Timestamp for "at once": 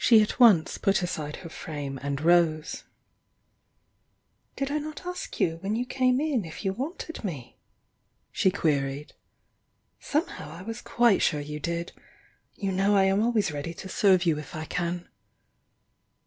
0.23-0.79